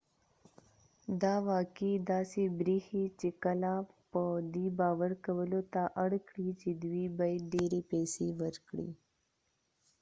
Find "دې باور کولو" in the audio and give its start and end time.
4.53-5.61